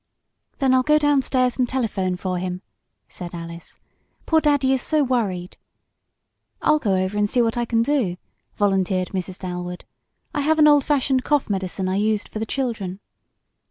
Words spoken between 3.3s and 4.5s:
Alice. "Poor